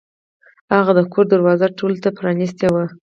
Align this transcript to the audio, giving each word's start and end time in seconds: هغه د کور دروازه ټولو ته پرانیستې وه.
هغه 0.75 0.91
د 0.97 1.01
کور 1.13 1.25
دروازه 1.29 1.67
ټولو 1.79 1.95
ته 2.03 2.09
پرانیستې 2.19 2.67
وه. 2.73 2.85